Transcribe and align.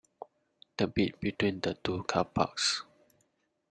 The 0.77 0.87
bit 0.87 1.19
between 1.19 1.59
the 1.59 1.75
two 1.75 2.01
car 2.05 2.25
parks? 2.25 2.81